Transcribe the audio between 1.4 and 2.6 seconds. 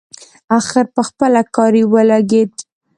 کاري ولګېد.